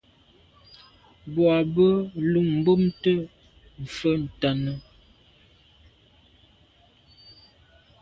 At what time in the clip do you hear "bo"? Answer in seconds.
1.73-1.87